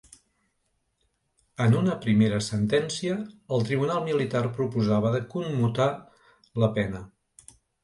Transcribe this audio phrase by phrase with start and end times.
[1.65, 3.19] En una primera sentència,
[3.59, 5.91] el tribunal militar proposava de commutar
[6.65, 7.07] la pena.